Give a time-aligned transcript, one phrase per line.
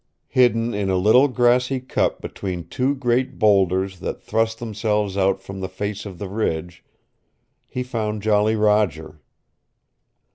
[0.29, 5.59] Hidden in a little grassy cup between two great boulders that thrust themselves out from
[5.59, 6.83] the face of the ridge,
[7.67, 9.21] he found Jolly Roger.